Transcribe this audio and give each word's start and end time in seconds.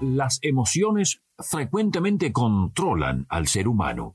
Las 0.00 0.38
emociones 0.42 1.22
frecuentemente 1.40 2.32
controlan 2.32 3.26
al 3.28 3.48
ser 3.48 3.66
humano. 3.66 4.14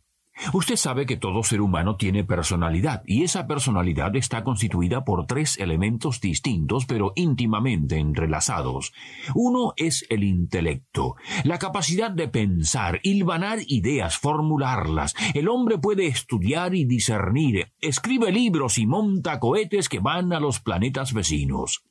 Usted 0.54 0.78
sabe 0.78 1.06
que 1.06 1.18
todo 1.18 1.44
ser 1.44 1.60
humano 1.60 1.98
tiene 1.98 2.24
personalidad 2.24 3.04
y 3.06 3.24
esa 3.24 3.48
personalidad 3.48 4.16
está 4.16 4.46
constituida 4.46 5.04
por 5.04 5.26
tres 5.28 5.60
elementos 5.60 6.22
distintos 6.22 6.86
pero 6.86 7.12
íntimamente 7.16 7.98
entrelazados. 7.98 8.94
Uno 9.36 9.74
es 9.76 10.06
el 10.10 10.24
intelecto, 10.24 11.16
la 11.44 11.60
capacidad 11.60 12.10
de 12.10 12.30
pensar, 12.30 13.02
hilvanar 13.04 13.60
ideas, 13.68 14.18
formularlas. 14.18 15.14
El 15.34 15.50
hombre 15.50 15.80
puede 15.80 16.08
estudiar 16.08 16.76
y 16.76 16.86
discernir, 16.86 17.74
escribe 17.82 18.32
libros 18.32 18.78
y 18.78 18.88
monta 18.88 19.38
cohetes 19.42 19.90
que 19.90 20.00
van 20.00 20.32
a 20.32 20.40
los 20.40 20.62
planetas 20.62 21.14
vecinos. 21.14 21.84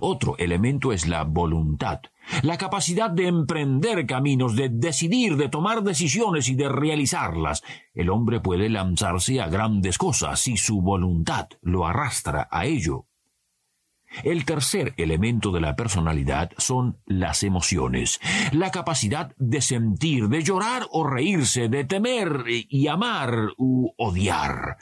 Otro 0.00 0.36
elemento 0.38 0.92
es 0.92 1.06
la 1.06 1.24
voluntad, 1.24 2.00
la 2.42 2.58
capacidad 2.58 3.10
de 3.10 3.26
emprender 3.26 4.06
caminos, 4.06 4.56
de 4.56 4.68
decidir, 4.68 5.36
de 5.36 5.48
tomar 5.48 5.82
decisiones 5.82 6.48
y 6.48 6.54
de 6.54 6.68
realizarlas. 6.68 7.62
El 7.94 8.10
hombre 8.10 8.40
puede 8.40 8.68
lanzarse 8.68 9.40
a 9.40 9.48
grandes 9.48 9.98
cosas 9.98 10.40
si 10.40 10.56
su 10.56 10.80
voluntad 10.80 11.48
lo 11.62 11.86
arrastra 11.86 12.48
a 12.50 12.66
ello. 12.66 13.06
El 14.24 14.44
tercer 14.44 14.92
elemento 14.96 15.52
de 15.52 15.60
la 15.60 15.76
personalidad 15.76 16.50
son 16.58 16.98
las 17.06 17.44
emociones, 17.44 18.20
la 18.50 18.72
capacidad 18.72 19.32
de 19.36 19.60
sentir, 19.60 20.28
de 20.28 20.42
llorar 20.42 20.88
o 20.90 21.04
reírse, 21.04 21.68
de 21.68 21.84
temer 21.84 22.44
y 22.46 22.88
amar 22.88 23.50
u 23.56 23.92
odiar. 23.96 24.78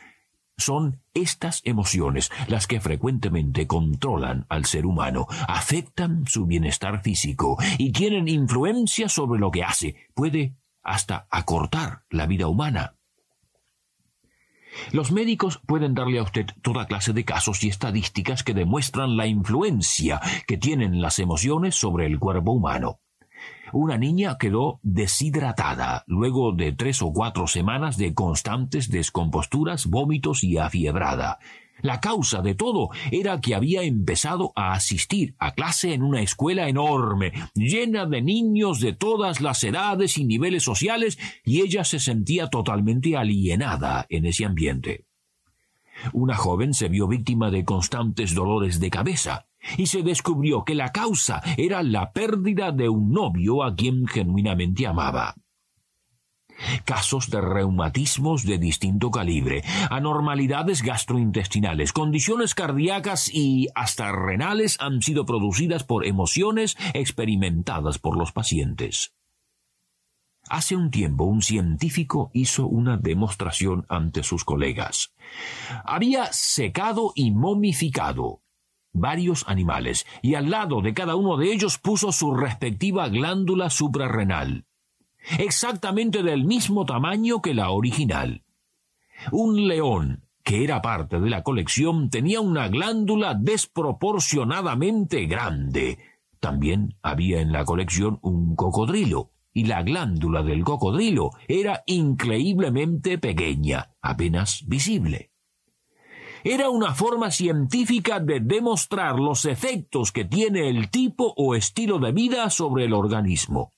Son 0.59 1.01
estas 1.15 1.63
emociones 1.65 2.31
las 2.49 2.67
que 2.67 2.81
frecuentemente 2.81 3.67
controlan 3.67 4.45
al 4.49 4.65
ser 4.65 4.87
humano, 4.87 5.27
afectan 5.47 6.27
su 6.27 6.47
bienestar 6.47 7.01
físico 7.03 7.57
y 7.79 7.93
tienen 7.93 8.29
influencia 8.29 9.09
sobre 9.09 9.41
lo 9.41 9.51
que 9.51 9.65
hace, 9.65 9.95
puede 10.15 10.57
hasta 10.83 11.27
acortar 11.31 12.03
la 12.11 12.27
vida 12.27 12.49
humana. 12.49 12.95
Los 14.93 15.13
médicos 15.13 15.61
pueden 15.67 15.95
darle 15.95 16.19
a 16.19 16.23
usted 16.23 16.47
toda 16.63 16.87
clase 16.87 17.13
de 17.13 17.25
casos 17.25 17.63
y 17.65 17.69
estadísticas 17.69 18.43
que 18.43 18.55
demuestran 18.55 19.17
la 19.17 19.27
influencia 19.27 20.21
que 20.47 20.57
tienen 20.57 21.01
las 21.01 21.19
emociones 21.19 21.75
sobre 21.75 22.07
el 22.07 22.19
cuerpo 22.19 22.53
humano. 22.53 23.01
Una 23.73 23.99
niña 23.99 24.37
quedó 24.39 24.81
deshidratada 24.83 26.05
luego 26.07 26.53
de 26.53 26.73
tres 26.73 27.03
o 27.03 27.13
cuatro 27.13 27.47
semanas 27.47 27.97
de 27.97 28.15
constantes 28.15 28.91
descomposturas, 28.91 29.87
vómitos 29.87 30.45
y 30.45 30.59
afiebrada. 30.59 31.39
La 31.81 32.01
causa 32.01 32.43
de 32.43 32.55
todo 32.55 32.91
era 33.13 33.41
que 33.41 33.55
había 33.55 33.83
empezado 33.83 34.53
a 34.57 34.73
asistir 34.73 35.35
a 35.39 35.53
clase 35.53 35.95
en 35.95 36.03
una 36.03 36.23
escuela 36.23 36.69
enorme, 36.69 37.33
llena 37.55 38.05
de 38.07 38.21
niños 38.21 38.81
de 38.81 38.93
todas 38.93 39.41
las 39.41 39.63
edades 39.63 40.19
y 40.19 40.25
niveles 40.25 40.65
sociales, 40.65 41.19
y 41.45 41.61
ella 41.61 41.85
se 41.85 42.01
sentía 42.01 42.49
totalmente 42.49 43.17
alienada 43.17 44.07
en 44.09 44.27
ese 44.27 44.45
ambiente. 44.45 45.05
Una 46.13 46.35
joven 46.35 46.75
se 46.75 46.89
vio 46.89 47.07
víctima 47.07 47.51
de 47.51 47.65
constantes 47.65 48.35
dolores 48.35 48.81
de 48.81 48.91
cabeza, 48.91 49.48
y 49.77 49.87
se 49.87 50.03
descubrió 50.03 50.65
que 50.65 50.75
la 50.75 50.93
causa 50.93 51.43
era 51.57 51.83
la 51.83 52.13
pérdida 52.13 52.73
de 52.73 52.89
un 52.89 53.13
novio 53.13 53.63
a 53.63 53.75
quien 53.75 54.07
genuinamente 54.07 54.87
amaba. 54.87 55.35
Casos 56.85 57.31
de 57.31 57.41
reumatismos 57.41 58.45
de 58.45 58.59
distinto 58.59 59.11
calibre, 59.11 59.63
anormalidades 59.91 60.83
gastrointestinales, 60.83 61.93
condiciones 61.93 62.55
cardíacas 62.55 63.33
y 63.33 63.69
hasta 63.77 64.11
renales 64.11 64.77
han 64.81 65.01
sido 65.01 65.25
producidas 65.25 65.85
por 65.85 66.05
emociones 66.05 66.77
experimentadas 66.95 67.99
por 67.99 68.17
los 68.17 68.33
pacientes. 68.33 69.13
Hace 70.49 70.75
un 70.75 70.91
tiempo 70.91 71.25
un 71.25 71.43
científico 71.43 72.31
hizo 72.33 72.67
una 72.67 72.97
demostración 72.97 73.85
ante 73.89 74.23
sus 74.23 74.45
colegas. 74.45 75.13
Había 75.85 76.33
secado 76.33 77.13
y 77.15 77.31
momificado 77.31 78.41
varios 78.93 79.45
animales, 79.49 80.07
y 80.23 80.35
al 80.35 80.51
lado 80.51 80.81
de 80.81 80.95
cada 80.95 81.17
uno 81.17 81.37
de 81.37 81.53
ellos 81.53 81.79
puso 81.79 82.13
su 82.13 82.35
respectiva 82.35 83.09
glándula 83.09 83.71
suprarrenal, 83.71 84.67
exactamente 85.39 86.23
del 86.23 86.45
mismo 86.45 86.85
tamaño 86.85 87.43
que 87.43 87.55
la 87.55 87.71
original. 87.71 88.45
Un 89.33 89.67
león, 89.67 90.25
que 90.45 90.65
era 90.65 90.81
parte 90.81 91.21
de 91.21 91.31
la 91.31 91.43
colección, 91.43 92.11
tenía 92.11 92.41
una 92.41 92.69
glándula 92.69 93.35
desproporcionadamente 93.35 95.27
grande. 95.27 95.99
También 96.41 96.97
había 97.03 97.41
en 97.41 97.53
la 97.53 97.65
colección 97.65 98.19
un 98.23 98.55
cocodrilo, 98.55 99.33
y 99.53 99.65
la 99.65 99.83
glándula 99.83 100.43
del 100.43 100.63
cocodrilo 100.63 101.31
era 101.49 101.83
increíblemente 101.87 103.19
pequeña, 103.19 103.91
apenas 104.01 104.65
visible 104.67 105.33
era 106.45 106.71
una 106.71 106.95
forma 106.95 107.31
científica 107.31 108.21
de 108.21 108.41
demostrar 108.41 109.19
los 109.19 109.45
efectos 109.45 110.13
que 110.13 110.25
tiene 110.25 110.69
el 110.69 110.91
tipo 110.91 111.35
o 111.37 111.55
estilo 111.55 111.99
de 111.99 112.13
vida 112.13 112.51
sobre 112.51 112.85
el 112.85 112.93
organismo. 112.93 113.73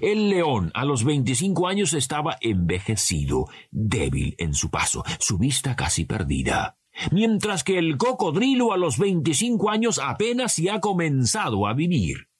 El 0.00 0.30
león 0.30 0.70
a 0.74 0.84
los 0.84 1.04
25 1.04 1.68
años 1.68 1.92
estaba 1.92 2.38
envejecido, 2.40 3.46
débil 3.70 4.34
en 4.38 4.54
su 4.54 4.70
paso, 4.70 5.04
su 5.18 5.38
vista 5.38 5.76
casi 5.76 6.04
perdida, 6.04 6.78
mientras 7.10 7.62
que 7.62 7.78
el 7.78 7.98
cocodrilo 7.98 8.72
a 8.72 8.78
los 8.78 8.98
25 8.98 9.70
años 9.70 10.00
apenas 10.02 10.54
se 10.54 10.70
ha 10.70 10.80
comenzado 10.80 11.66
a 11.66 11.74
vivir. 11.74 12.31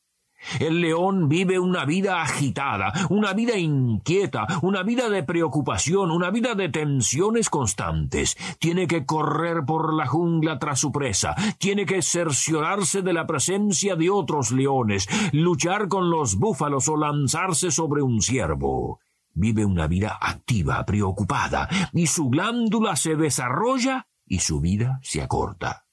El 0.60 0.80
león 0.80 1.28
vive 1.28 1.58
una 1.58 1.84
vida 1.84 2.22
agitada, 2.22 2.92
una 3.10 3.32
vida 3.32 3.56
inquieta, 3.56 4.46
una 4.62 4.82
vida 4.82 5.08
de 5.08 5.22
preocupación, 5.22 6.10
una 6.10 6.30
vida 6.30 6.54
de 6.54 6.68
tensiones 6.68 7.48
constantes. 7.48 8.36
Tiene 8.58 8.86
que 8.86 9.06
correr 9.06 9.64
por 9.64 9.94
la 9.94 10.06
jungla 10.06 10.58
tras 10.58 10.80
su 10.80 10.92
presa, 10.92 11.34
tiene 11.58 11.86
que 11.86 12.02
cerciorarse 12.02 13.02
de 13.02 13.12
la 13.12 13.26
presencia 13.26 13.96
de 13.96 14.10
otros 14.10 14.52
leones, 14.52 15.08
luchar 15.32 15.88
con 15.88 16.10
los 16.10 16.36
búfalos 16.36 16.88
o 16.88 16.96
lanzarse 16.96 17.70
sobre 17.70 18.02
un 18.02 18.20
ciervo. 18.20 19.00
Vive 19.34 19.64
una 19.64 19.86
vida 19.86 20.18
activa, 20.20 20.84
preocupada, 20.84 21.68
y 21.92 22.06
su 22.06 22.28
glándula 22.28 22.96
se 22.96 23.16
desarrolla 23.16 24.06
y 24.26 24.40
su 24.40 24.60
vida 24.60 25.00
se 25.02 25.22
acorta. 25.22 25.86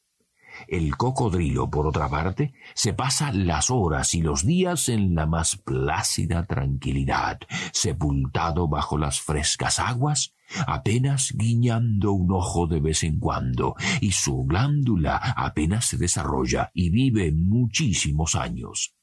El 0.67 0.97
cocodrilo, 0.97 1.69
por 1.69 1.87
otra 1.87 2.09
parte, 2.09 2.53
se 2.73 2.93
pasa 2.93 3.31
las 3.31 3.69
horas 3.69 4.13
y 4.13 4.21
los 4.21 4.45
días 4.45 4.89
en 4.89 5.15
la 5.15 5.25
más 5.25 5.55
plácida 5.55 6.45
tranquilidad, 6.45 7.39
sepultado 7.71 8.67
bajo 8.67 8.97
las 8.97 9.21
frescas 9.21 9.79
aguas, 9.79 10.33
apenas 10.67 11.33
guiñando 11.35 12.11
un 12.11 12.31
ojo 12.31 12.67
de 12.67 12.79
vez 12.79 13.03
en 13.03 13.19
cuando, 13.19 13.75
y 14.01 14.11
su 14.11 14.43
glándula 14.45 15.17
apenas 15.17 15.85
se 15.85 15.97
desarrolla 15.97 16.71
y 16.73 16.89
vive 16.89 17.31
muchísimos 17.31 18.35
años. 18.35 18.95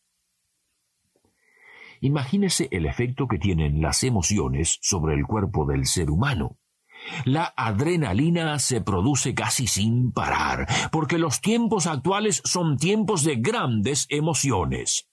Imagínese 2.01 2.69
el 2.71 2.87
efecto 2.87 3.27
que 3.27 3.39
tienen 3.39 3.81
las 3.81 4.05
emociones 4.05 4.79
sobre 4.83 5.15
el 5.15 5.27
cuerpo 5.27 5.65
del 5.65 5.87
ser 5.87 6.11
humano. 6.11 6.59
La 7.25 7.53
adrenalina 7.57 8.59
se 8.59 8.81
produce 8.81 9.35
casi 9.35 9.67
sin 9.67 10.13
parar, 10.13 10.67
porque 10.91 11.19
los 11.19 11.41
tiempos 11.41 11.87
actuales 11.87 12.43
son 12.45 12.77
tiempos 12.77 13.25
de 13.25 13.37
grandes 13.37 14.07
emociones. 14.09 15.09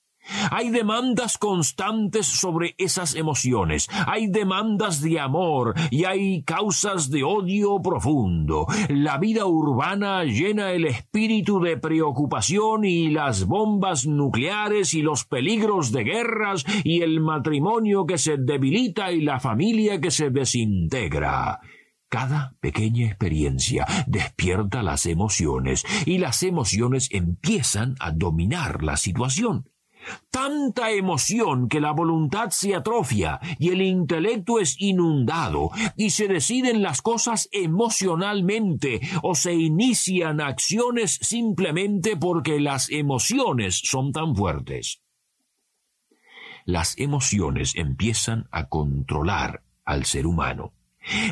Hay 0.50 0.70
demandas 0.70 1.36
constantes 1.38 2.26
sobre 2.26 2.74
esas 2.78 3.14
emociones, 3.14 3.88
hay 4.06 4.26
demandas 4.28 5.02
de 5.02 5.20
amor 5.20 5.74
y 5.90 6.04
hay 6.04 6.42
causas 6.42 7.10
de 7.10 7.24
odio 7.24 7.80
profundo. 7.82 8.66
La 8.88 9.18
vida 9.18 9.46
urbana 9.46 10.24
llena 10.24 10.72
el 10.72 10.86
espíritu 10.86 11.60
de 11.60 11.76
preocupación 11.76 12.84
y 12.84 13.10
las 13.10 13.44
bombas 13.46 14.06
nucleares 14.06 14.94
y 14.94 15.02
los 15.02 15.24
peligros 15.24 15.92
de 15.92 16.04
guerras 16.04 16.64
y 16.84 17.02
el 17.02 17.20
matrimonio 17.20 18.06
que 18.06 18.16
se 18.16 18.38
debilita 18.38 19.12
y 19.12 19.20
la 19.20 19.40
familia 19.40 20.00
que 20.00 20.10
se 20.10 20.30
desintegra. 20.30 21.60
Cada 22.14 22.54
pequeña 22.60 23.08
experiencia 23.08 23.86
despierta 24.06 24.84
las 24.84 25.04
emociones 25.04 25.84
y 26.06 26.18
las 26.18 26.44
emociones 26.44 27.08
empiezan 27.10 27.96
a 27.98 28.12
dominar 28.12 28.84
la 28.84 28.96
situación. 28.96 29.68
Tanta 30.30 30.92
emoción 30.92 31.68
que 31.68 31.80
la 31.80 31.90
voluntad 31.90 32.50
se 32.50 32.76
atrofia 32.76 33.40
y 33.58 33.70
el 33.70 33.82
intelecto 33.82 34.60
es 34.60 34.76
inundado 34.78 35.70
y 35.96 36.10
se 36.10 36.28
deciden 36.28 36.82
las 36.82 37.02
cosas 37.02 37.48
emocionalmente 37.50 39.00
o 39.24 39.34
se 39.34 39.54
inician 39.54 40.40
acciones 40.40 41.18
simplemente 41.20 42.16
porque 42.16 42.60
las 42.60 42.90
emociones 42.90 43.80
son 43.82 44.12
tan 44.12 44.36
fuertes. 44.36 45.02
Las 46.64 46.96
emociones 46.96 47.74
empiezan 47.74 48.46
a 48.52 48.68
controlar 48.68 49.64
al 49.84 50.04
ser 50.04 50.28
humano. 50.28 50.74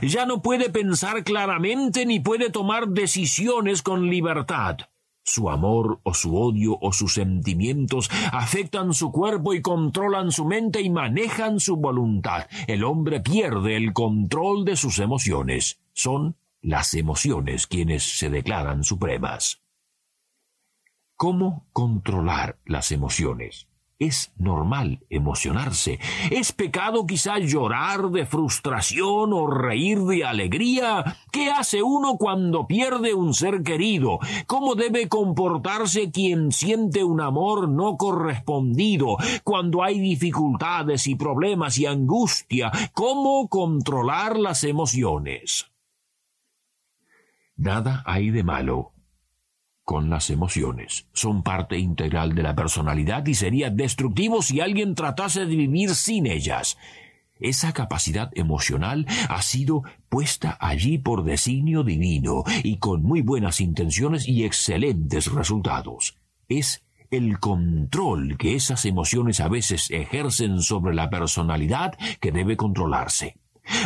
Ya 0.02 0.26
no 0.26 0.42
puede 0.42 0.70
pensar 0.70 1.24
claramente 1.24 2.06
ni 2.06 2.20
puede 2.20 2.50
tomar 2.50 2.88
decisiones 2.88 3.82
con 3.82 4.10
libertad. 4.10 4.76
Su 5.24 5.50
amor 5.50 6.00
o 6.02 6.14
su 6.14 6.36
odio 6.36 6.78
o 6.80 6.92
sus 6.92 7.14
sentimientos 7.14 8.10
afectan 8.32 8.92
su 8.92 9.12
cuerpo 9.12 9.54
y 9.54 9.62
controlan 9.62 10.32
su 10.32 10.44
mente 10.44 10.80
y 10.82 10.90
manejan 10.90 11.60
su 11.60 11.76
voluntad. 11.76 12.48
El 12.66 12.82
hombre 12.82 13.20
pierde 13.20 13.76
el 13.76 13.92
control 13.92 14.64
de 14.64 14.76
sus 14.76 14.98
emociones. 14.98 15.78
Son 15.92 16.36
las 16.60 16.94
emociones 16.94 17.66
quienes 17.66 18.02
se 18.02 18.30
declaran 18.30 18.82
supremas. 18.82 19.62
¿Cómo 21.16 21.66
controlar 21.72 22.58
las 22.64 22.90
emociones? 22.90 23.68
Es 24.02 24.32
normal 24.36 24.98
emocionarse. 25.10 26.00
Es 26.32 26.50
pecado 26.50 27.06
quizá 27.06 27.38
llorar 27.38 28.10
de 28.10 28.26
frustración 28.26 29.32
o 29.32 29.46
reír 29.46 30.00
de 30.00 30.24
alegría. 30.24 31.18
¿Qué 31.30 31.52
hace 31.52 31.84
uno 31.84 32.16
cuando 32.16 32.66
pierde 32.66 33.14
un 33.14 33.32
ser 33.32 33.62
querido? 33.62 34.18
¿Cómo 34.48 34.74
debe 34.74 35.08
comportarse 35.08 36.10
quien 36.10 36.50
siente 36.50 37.04
un 37.04 37.20
amor 37.20 37.68
no 37.68 37.96
correspondido? 37.96 39.18
Cuando 39.44 39.84
hay 39.84 40.00
dificultades 40.00 41.06
y 41.06 41.14
problemas 41.14 41.78
y 41.78 41.86
angustia, 41.86 42.72
¿cómo 42.94 43.48
controlar 43.48 44.36
las 44.36 44.64
emociones? 44.64 45.70
Nada 47.54 48.02
hay 48.04 48.30
de 48.30 48.42
malo 48.42 48.91
con 49.84 50.10
las 50.10 50.30
emociones. 50.30 51.06
Son 51.12 51.42
parte 51.42 51.78
integral 51.78 52.34
de 52.34 52.42
la 52.42 52.54
personalidad 52.54 53.26
y 53.26 53.34
sería 53.34 53.70
destructivo 53.70 54.42
si 54.42 54.60
alguien 54.60 54.94
tratase 54.94 55.46
de 55.46 55.56
vivir 55.56 55.94
sin 55.94 56.26
ellas. 56.26 56.76
Esa 57.40 57.72
capacidad 57.72 58.30
emocional 58.34 59.06
ha 59.28 59.42
sido 59.42 59.82
puesta 60.08 60.56
allí 60.60 60.98
por 60.98 61.24
designio 61.24 61.82
divino 61.82 62.44
y 62.62 62.76
con 62.76 63.02
muy 63.02 63.20
buenas 63.20 63.60
intenciones 63.60 64.28
y 64.28 64.44
excelentes 64.44 65.32
resultados. 65.32 66.16
Es 66.48 66.84
el 67.10 67.40
control 67.40 68.38
que 68.38 68.54
esas 68.54 68.86
emociones 68.86 69.40
a 69.40 69.48
veces 69.48 69.90
ejercen 69.90 70.60
sobre 70.62 70.94
la 70.94 71.10
personalidad 71.10 71.92
que 72.20 72.32
debe 72.32 72.56
controlarse. 72.56 73.36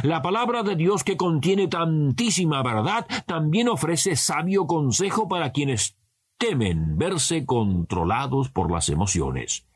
La 0.02 0.22
palabra 0.22 0.62
de 0.62 0.76
Dios 0.76 1.04
que 1.04 1.16
contiene 1.16 1.68
tantísima 1.68 2.62
verdad 2.62 3.06
también 3.26 3.68
ofrece 3.68 4.16
sabio 4.16 4.66
consejo 4.66 5.28
para 5.28 5.52
quienes 5.52 5.96
temen 6.38 6.98
verse 6.98 7.46
controlados 7.46 8.50
por 8.50 8.70
las 8.70 8.88
emociones. 8.88 9.66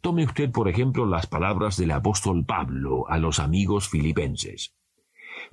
Tome 0.00 0.24
usted, 0.24 0.50
por 0.50 0.68
ejemplo, 0.68 1.06
las 1.06 1.26
palabras 1.26 1.76
del 1.76 1.90
apóstol 1.90 2.44
Pablo 2.44 3.08
a 3.08 3.18
los 3.18 3.40
amigos 3.40 3.88
filipenses. 3.88 4.74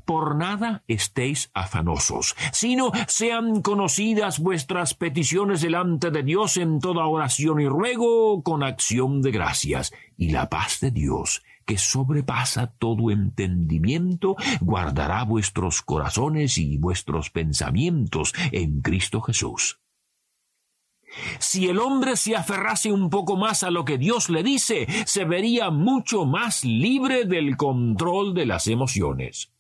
Por 0.06 0.36
nada 0.36 0.84
estéis 0.88 1.52
afanosos, 1.54 2.36
sino 2.52 2.92
sean 3.08 3.62
conocidas 3.62 4.40
vuestras 4.40 4.94
peticiones 4.94 5.62
delante 5.62 6.12
de 6.12 6.24
Dios 6.24 6.58
en 6.58 6.80
toda 6.80 7.06
oración 7.06 7.60
y 7.60 7.68
ruego 7.68 8.44
con 8.44 8.64
acción 8.64 9.22
de 9.22 9.32
gracias, 9.32 9.94
y 10.18 10.32
la 10.32 10.50
paz 10.50 10.80
de 10.80 10.92
Dios, 10.92 11.44
que 11.66 11.78
sobrepasa 11.78 12.68
todo 12.78 13.12
entendimiento, 13.12 14.36
guardará 14.62 15.24
vuestros 15.24 15.82
corazones 15.82 16.58
y 16.58 16.78
vuestros 16.78 17.30
pensamientos 17.30 18.34
en 18.52 18.82
Cristo 18.82 19.22
Jesús. 19.22 19.80
Si 21.40 21.68
el 21.68 21.80
hombre 21.80 22.18
se 22.18 22.36
aferrase 22.36 22.92
un 22.92 23.10
poco 23.10 23.38
más 23.38 23.64
a 23.64 23.72
lo 23.72 23.86
que 23.86 23.98
Dios 23.98 24.30
le 24.30 24.44
dice, 24.44 24.88
se 25.06 25.26
vería 25.26 25.70
mucho 25.70 26.26
más 26.26 26.64
libre 26.66 27.26
del 27.26 27.56
control 27.58 28.34
de 28.34 28.46
las 28.46 28.68
emociones. 28.68 29.52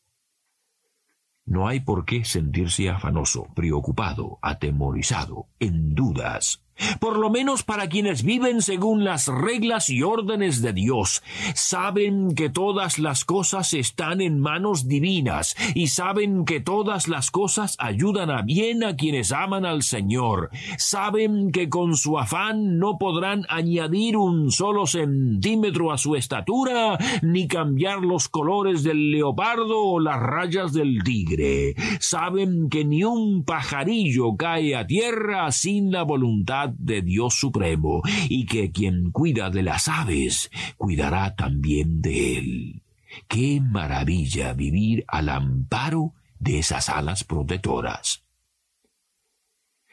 No 1.45 1.67
hay 1.67 1.79
por 1.79 2.05
qué 2.05 2.25
sentirse 2.25 2.89
afanoso, 2.89 3.47
preocupado, 3.55 4.39
atemorizado, 4.41 5.47
en 5.59 5.93
dudas. 5.93 6.64
Por 6.99 7.17
lo 7.17 7.29
menos 7.29 7.63
para 7.63 7.87
quienes 7.87 8.23
viven 8.23 8.61
según 8.61 9.03
las 9.03 9.27
reglas 9.27 9.89
y 9.89 10.03
órdenes 10.03 10.61
de 10.61 10.73
Dios, 10.73 11.23
saben 11.53 12.35
que 12.35 12.49
todas 12.49 12.99
las 12.99 13.23
cosas 13.23 13.73
están 13.73 14.19
en 14.19 14.39
manos 14.39 14.87
divinas 14.87 15.55
y 15.73 15.87
saben 15.87 16.43
que 16.43 16.59
todas 16.59 17.07
las 17.07 17.31
cosas 17.31 17.75
ayudan 17.79 18.29
a 18.29 18.41
bien 18.41 18.83
a 18.83 18.95
quienes 18.95 19.31
aman 19.31 19.65
al 19.65 19.83
Señor. 19.83 20.49
Saben 20.77 21.51
que 21.51 21.69
con 21.69 21.95
su 21.95 22.19
afán 22.19 22.77
no 22.77 22.97
podrán 22.97 23.45
añadir 23.49 24.17
un 24.17 24.51
solo 24.51 24.85
centímetro 24.85 25.91
a 25.91 25.97
su 25.97 26.15
estatura 26.15 26.97
ni 27.21 27.47
cambiar 27.47 27.99
los 28.01 28.27
colores 28.27 28.83
del 28.83 29.11
leopardo 29.11 29.81
o 29.81 29.99
las 29.99 30.19
rayas 30.19 30.73
del 30.73 31.03
tigre. 31.03 31.75
Saben 31.99 32.69
que 32.69 32.83
ni 32.83 33.03
un 33.03 33.43
pajarillo 33.45 34.35
cae 34.35 34.75
a 34.75 34.85
tierra 34.85 35.51
sin 35.51 35.91
la 35.91 36.03
voluntad 36.03 36.64
de 36.67 37.01
Dios 37.01 37.35
Supremo, 37.35 38.01
y 38.29 38.45
que 38.45 38.71
quien 38.71 39.11
cuida 39.11 39.49
de 39.49 39.63
las 39.63 39.87
aves, 39.87 40.49
cuidará 40.77 41.35
también 41.35 42.01
de 42.01 42.37
él. 42.37 42.81
Qué 43.27 43.61
maravilla 43.61 44.53
vivir 44.53 45.05
al 45.07 45.29
amparo 45.29 46.13
de 46.39 46.59
esas 46.59 46.89
alas 46.89 47.23
protectoras. 47.23 48.23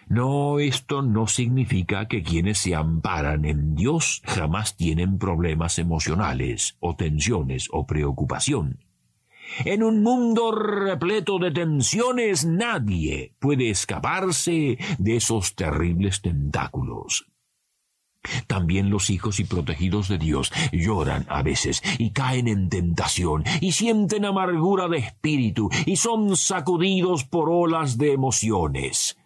No, 0.09 0.59
esto 0.59 1.01
no 1.03 1.27
significa 1.27 2.07
que 2.07 2.23
quienes 2.23 2.59
se 2.59 2.75
amparan 2.75 3.45
en 3.45 3.75
Dios 3.75 4.21
jamás 4.27 4.77
tienen 4.77 5.19
problemas 5.19 5.79
emocionales, 5.79 6.77
o 6.81 6.97
tensiones, 6.97 7.69
o 7.73 7.87
preocupación. 7.87 8.81
En 9.65 9.83
un 9.83 10.03
mundo 10.03 10.53
repleto 10.53 11.39
de 11.39 11.51
tensiones 11.51 12.45
nadie 12.45 13.35
puede 13.39 13.71
escaparse 13.71 14.79
de 14.99 15.17
esos 15.17 15.55
terribles 15.55 16.23
tentáculos. 16.23 17.27
También 18.47 18.91
los 18.91 19.11
hijos 19.11 19.41
y 19.41 19.45
protegidos 19.45 20.09
de 20.09 20.19
Dios 20.19 20.53
lloran 20.73 21.27
a 21.29 21.43
veces 21.43 21.83
y 21.99 22.11
caen 22.11 22.47
en 22.47 22.69
tentación 22.69 23.45
y 23.61 23.73
sienten 23.73 24.25
amargura 24.25 24.89
de 24.89 24.99
espíritu 24.99 25.71
y 25.87 25.97
son 25.97 26.37
sacudidos 26.37 27.25
por 27.25 27.51
olas 27.51 27.99
de 27.99 28.13
emociones. 28.13 29.17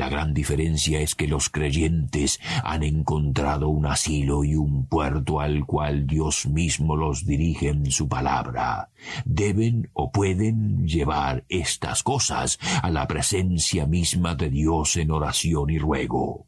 La 0.00 0.08
gran 0.08 0.32
diferencia 0.32 0.98
es 1.02 1.14
que 1.14 1.28
los 1.28 1.50
creyentes 1.50 2.40
han 2.64 2.84
encontrado 2.84 3.68
un 3.68 3.84
asilo 3.84 4.44
y 4.44 4.54
un 4.54 4.86
puerto 4.86 5.40
al 5.40 5.66
cual 5.66 6.06
Dios 6.06 6.46
mismo 6.46 6.96
los 6.96 7.26
dirige 7.26 7.68
en 7.68 7.90
su 7.90 8.08
palabra. 8.08 8.88
Deben 9.26 9.90
o 9.92 10.10
pueden 10.10 10.88
llevar 10.88 11.44
estas 11.50 12.02
cosas 12.02 12.58
a 12.82 12.88
la 12.88 13.06
presencia 13.06 13.84
misma 13.84 14.34
de 14.36 14.48
Dios 14.48 14.96
en 14.96 15.10
oración 15.10 15.68
y 15.68 15.78
ruego. 15.78 16.46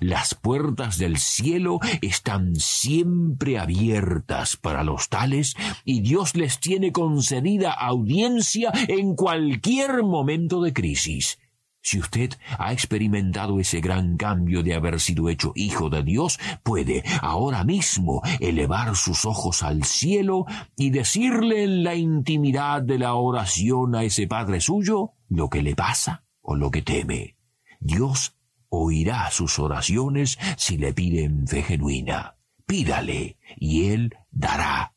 Las 0.00 0.34
puertas 0.34 0.98
del 0.98 1.18
cielo 1.18 1.78
están 2.02 2.56
siempre 2.56 3.60
abiertas 3.60 4.56
para 4.56 4.82
los 4.82 5.08
tales 5.08 5.54
y 5.84 6.00
Dios 6.00 6.34
les 6.34 6.58
tiene 6.58 6.90
concedida 6.90 7.70
audiencia 7.70 8.72
en 8.88 9.14
cualquier 9.14 10.02
momento 10.02 10.60
de 10.60 10.72
crisis. 10.72 11.38
Si 11.82 11.98
usted 11.98 12.32
ha 12.58 12.72
experimentado 12.72 13.58
ese 13.58 13.80
gran 13.80 14.16
cambio 14.16 14.62
de 14.62 14.74
haber 14.74 15.00
sido 15.00 15.28
hecho 15.28 15.52
hijo 15.54 15.88
de 15.88 16.02
Dios, 16.02 16.38
puede 16.62 17.02
ahora 17.22 17.64
mismo 17.64 18.22
elevar 18.38 18.96
sus 18.96 19.24
ojos 19.24 19.62
al 19.62 19.84
cielo 19.84 20.44
y 20.76 20.90
decirle 20.90 21.64
en 21.64 21.82
la 21.82 21.94
intimidad 21.94 22.82
de 22.82 22.98
la 22.98 23.14
oración 23.14 23.94
a 23.94 24.04
ese 24.04 24.26
Padre 24.26 24.60
suyo 24.60 25.14
lo 25.28 25.48
que 25.48 25.62
le 25.62 25.74
pasa 25.74 26.24
o 26.42 26.54
lo 26.54 26.70
que 26.70 26.82
teme. 26.82 27.36
Dios 27.80 28.34
oirá 28.68 29.30
sus 29.30 29.58
oraciones 29.58 30.38
si 30.56 30.76
le 30.76 30.92
piden 30.92 31.46
fe 31.46 31.62
genuina. 31.62 32.36
Pídale 32.66 33.38
y 33.56 33.86
Él 33.86 34.14
dará. 34.30 34.94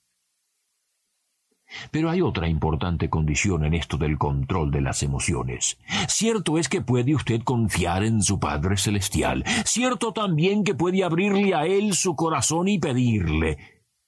Pero 1.91 2.09
hay 2.09 2.21
otra 2.21 2.47
importante 2.47 3.09
condición 3.09 3.65
en 3.65 3.73
esto 3.73 3.97
del 3.97 4.17
control 4.17 4.71
de 4.71 4.81
las 4.81 5.03
emociones. 5.03 5.77
Cierto 6.07 6.57
es 6.57 6.69
que 6.69 6.81
puede 6.81 7.15
usted 7.15 7.41
confiar 7.41 8.03
en 8.03 8.21
su 8.21 8.39
Padre 8.39 8.77
Celestial, 8.77 9.43
cierto 9.65 10.13
también 10.13 10.63
que 10.63 10.75
puede 10.75 11.03
abrirle 11.03 11.53
a 11.53 11.65
Él 11.65 11.93
su 11.93 12.15
corazón 12.15 12.67
y 12.67 12.79
pedirle, 12.79 13.57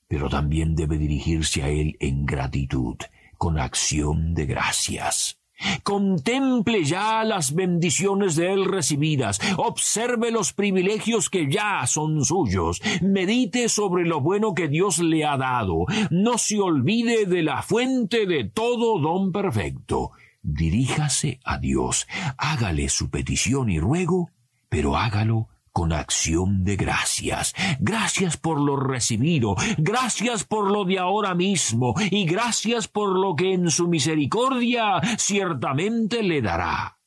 pero 0.08 0.30
también 0.30 0.76
debe 0.76 0.98
dirigirse 0.98 1.64
a 1.64 1.70
Él 1.70 1.98
en 2.00 2.26
gratitud, 2.26 2.98
con 3.38 3.60
acción 3.60 4.34
de 4.34 4.46
gracias. 4.46 5.40
Contemple 5.84 6.84
ya 6.84 7.24
las 7.24 7.54
bendiciones 7.54 8.36
de 8.36 8.54
Él 8.54 8.66
recibidas, 8.66 9.40
observe 9.58 10.32
los 10.32 10.54
privilegios 10.54 11.30
que 11.30 11.50
ya 11.50 11.86
son 11.88 12.26
suyos, 12.26 12.82
medite 13.02 13.70
sobre 13.70 14.06
lo 14.06 14.22
bueno 14.22 14.54
que 14.54 14.68
Dios 14.68 15.00
le 15.00 15.26
ha 15.26 15.38
dado, 15.38 15.86
no 16.10 16.38
se 16.38 16.60
olvide 16.60 17.26
de 17.26 17.44
la 17.44 17.62
fuente 17.62 18.26
de 18.26 18.44
todo 18.44 19.00
don 19.00 19.32
perfecto. 19.32 20.12
Diríjase 20.42 21.40
a 21.44 21.58
Dios, 21.58 22.08
hágale 22.38 22.90
su 22.90 23.10
petición 23.10 23.70
y 23.70 23.80
ruego, 23.80 24.30
pero 24.70 24.96
hágalo 24.96 25.48
con 25.76 25.92
acción 25.92 26.64
de 26.64 26.78
gracias. 26.78 27.54
Gracias 27.82 28.38
por 28.38 28.62
lo 28.62 28.78
recibido, 28.78 29.58
gracias 29.78 30.46
por 30.46 30.72
lo 30.72 30.86
de 30.86 31.00
ahora 31.00 31.36
mismo 31.36 31.94
y 32.12 32.26
gracias 32.26 32.88
por 32.88 33.20
lo 33.20 33.36
que 33.36 33.52
en 33.52 33.70
su 33.70 33.90
misericordia 33.90 35.02
ciertamente 35.18 36.24
le 36.24 36.42
dará. 36.42 36.98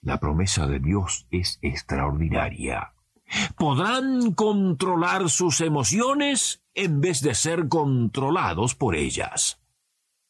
La 0.00 0.18
promesa 0.18 0.66
de 0.66 0.80
Dios 0.80 1.26
es 1.30 1.58
extraordinaria. 1.60 2.94
Podrán 3.58 4.32
controlar 4.32 5.28
sus 5.28 5.60
emociones 5.60 6.62
en 6.74 7.02
vez 7.02 7.20
de 7.20 7.34
ser 7.34 7.68
controlados 7.68 8.74
por 8.74 8.96
ellas 8.96 9.57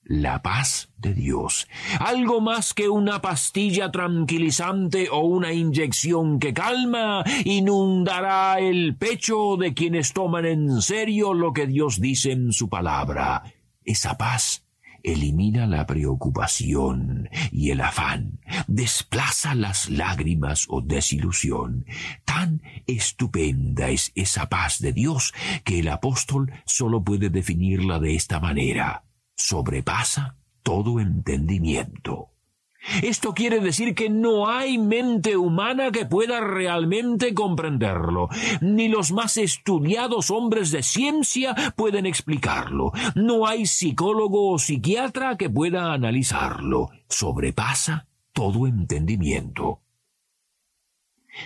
la 0.08 0.40
paz 0.40 0.88
de 0.96 1.12
Dios, 1.12 1.68
algo 2.00 2.40
más 2.40 2.72
que 2.72 2.88
una 2.88 3.20
pastilla 3.20 3.92
tranquilizante 3.92 5.10
o 5.12 5.20
una 5.20 5.52
inyección 5.52 6.38
que 6.38 6.54
calma, 6.54 7.22
inundará 7.44 8.58
el 8.58 8.96
pecho 8.96 9.56
de 9.58 9.74
quienes 9.74 10.14
toman 10.14 10.46
en 10.46 10.80
serio 10.80 11.34
lo 11.34 11.52
que 11.52 11.66
Dios 11.66 12.00
dice 12.00 12.32
en 12.32 12.52
su 12.52 12.70
palabra. 12.70 13.42
Esa 13.84 14.16
paz 14.16 14.64
elimina 15.02 15.66
la 15.66 15.86
preocupación 15.86 17.28
y 17.52 17.70
el 17.70 17.82
afán, 17.82 18.40
desplaza 18.66 19.54
las 19.54 19.90
lágrimas 19.90 20.64
o 20.70 20.80
desilusión. 20.80 21.84
Tan 22.24 22.62
estupenda 22.86 23.90
es 23.90 24.10
esa 24.14 24.48
paz 24.48 24.78
de 24.80 24.94
Dios 24.94 25.34
que 25.64 25.80
el 25.80 25.88
apóstol 25.88 26.50
solo 26.64 27.04
puede 27.04 27.28
definirla 27.28 27.98
de 27.98 28.14
esta 28.14 28.40
manera 28.40 29.04
sobrepasa 29.38 30.36
todo 30.62 31.00
entendimiento. 31.00 32.32
Esto 33.02 33.34
quiere 33.34 33.60
decir 33.60 33.94
que 33.94 34.08
no 34.08 34.48
hay 34.48 34.78
mente 34.78 35.36
humana 35.36 35.90
que 35.90 36.06
pueda 36.06 36.40
realmente 36.40 37.34
comprenderlo. 37.34 38.28
Ni 38.60 38.88
los 38.88 39.10
más 39.12 39.36
estudiados 39.36 40.30
hombres 40.30 40.70
de 40.70 40.82
ciencia 40.82 41.54
pueden 41.76 42.06
explicarlo. 42.06 42.92
No 43.14 43.46
hay 43.46 43.66
psicólogo 43.66 44.52
o 44.52 44.58
psiquiatra 44.58 45.36
que 45.36 45.50
pueda 45.50 45.92
analizarlo. 45.92 46.90
Sobrepasa 47.08 48.06
todo 48.32 48.66
entendimiento. 48.66 49.82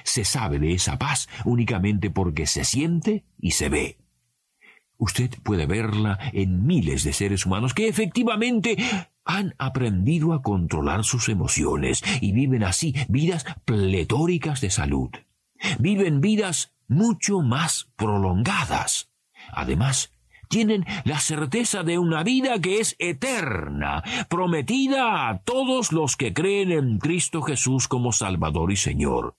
Se 0.05 0.25
sabe 0.25 0.59
de 0.59 0.73
esa 0.73 0.99
paz 0.99 1.29
únicamente 1.45 2.11
porque 2.11 2.47
se 2.47 2.65
siente 2.65 3.25
y 3.39 3.53
se 3.53 3.69
ve. 3.69 4.02
Usted 5.03 5.31
puede 5.43 5.67
verla 5.67 6.17
en 6.33 6.65
miles 6.65 7.03
de 7.03 7.13
seres 7.13 7.45
humanos 7.45 7.75
que 7.75 7.89
efectivamente 7.89 8.77
han 9.25 9.53
aprendido 9.59 10.33
a 10.33 10.43
controlar 10.43 11.03
sus 11.03 11.29
emociones 11.29 12.05
y 12.21 12.31
viven 12.31 12.63
así 12.63 12.95
vidas 13.09 13.45
pletóricas 13.65 14.61
de 14.61 14.71
salud. 14.71 15.11
Viven 15.81 16.21
vidas 16.21 16.73
mucho 16.87 17.41
más 17.41 17.89
prolongadas. 17.97 19.11
Además, 19.51 20.13
tienen 20.49 20.87
la 21.03 21.19
certeza 21.19 21.83
de 21.83 21.99
una 21.99 22.23
vida 22.23 22.61
que 22.61 22.79
es 22.79 22.95
eterna, 23.01 24.05
prometida 24.29 25.29
a 25.29 25.43
todos 25.43 25.91
los 25.91 26.17
que 26.17 26.33
creen 26.33 26.71
en 26.71 26.99
Cristo 26.99 27.43
Jesús 27.43 27.89
como 27.89 28.13
Salvador 28.13 28.71
y 28.71 28.77
Señor. 28.77 29.37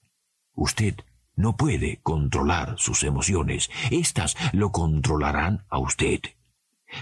Usted 0.55 0.95
no 1.35 1.55
puede 1.55 1.99
controlar 2.03 2.75
sus 2.77 3.03
emociones, 3.03 3.69
éstas 3.91 4.35
lo 4.51 4.71
controlarán 4.71 5.65
a 5.69 5.79
usted. 5.79 6.19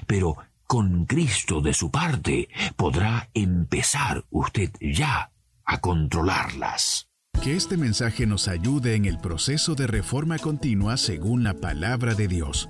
Pero 0.08 0.38
con 0.68 1.06
Cristo 1.06 1.62
de 1.62 1.74
su 1.74 1.92
parte 1.92 2.50
podrá 2.76 3.30
empezar 3.34 4.24
usted 4.30 4.72
ya 4.80 5.32
a 5.66 5.80
controlarlas. 5.80 7.10
Que 7.44 7.56
este 7.56 7.76
mensaje 7.76 8.28
nos 8.28 8.48
ayude 8.48 8.96
en 8.96 9.06
el 9.06 9.18
proceso 9.18 9.74
de 9.74 9.88
reforma 9.88 10.38
continua 10.38 10.96
según 10.98 11.44
la 11.44 11.56
palabra 11.56 12.14
de 12.14 12.28
Dios. 12.28 12.70